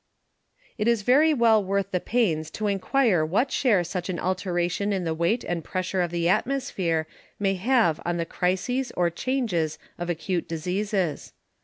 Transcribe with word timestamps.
_It 0.79 0.87
is 0.87 1.03
very 1.03 1.31
well 1.31 1.63
worth 1.63 1.91
the 1.91 1.99
pains 1.99 2.49
to 2.57 2.65
enquire 2.65 3.23
what 3.23 3.51
share 3.51 3.83
such 3.83 4.09
an 4.09 4.17
Alteration 4.19 4.91
in 4.91 5.03
the 5.03 5.13
Weight 5.13 5.43
and 5.43 5.63
Pressure 5.63 6.01
of 6.01 6.09
the 6.09 6.27
Atmosphere 6.27 7.05
may 7.37 7.53
have 7.53 8.01
in 8.03 8.17
the 8.17 8.25
Crises 8.25 8.91
or 8.97 9.11
Changes 9.11 9.77
of 9.99 10.09
Acute 10.09 10.47
Diseases. 10.47 11.33